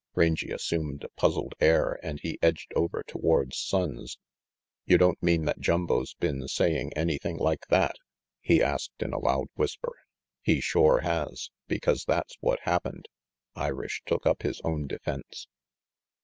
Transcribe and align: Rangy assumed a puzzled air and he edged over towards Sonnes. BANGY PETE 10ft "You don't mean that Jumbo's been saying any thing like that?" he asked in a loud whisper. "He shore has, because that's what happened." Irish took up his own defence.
Rangy 0.15 0.49
assumed 0.49 1.03
a 1.03 1.09
puzzled 1.09 1.53
air 1.59 1.99
and 2.01 2.19
he 2.21 2.39
edged 2.41 2.71
over 2.75 3.03
towards 3.05 3.55
Sonnes. 3.57 3.85
BANGY 3.85 3.99
PETE 3.99 4.09
10ft 4.09 4.17
"You 4.93 4.97
don't 4.97 5.21
mean 5.21 5.45
that 5.45 5.59
Jumbo's 5.59 6.15
been 6.15 6.47
saying 6.47 6.91
any 6.95 7.19
thing 7.19 7.37
like 7.37 7.67
that?" 7.67 7.97
he 8.39 8.63
asked 8.63 9.03
in 9.03 9.13
a 9.13 9.19
loud 9.19 9.49
whisper. 9.53 9.93
"He 10.41 10.59
shore 10.59 11.01
has, 11.01 11.51
because 11.67 12.03
that's 12.05 12.33
what 12.39 12.61
happened." 12.63 13.09
Irish 13.53 14.01
took 14.07 14.25
up 14.25 14.41
his 14.41 14.59
own 14.63 14.87
defence. 14.87 15.45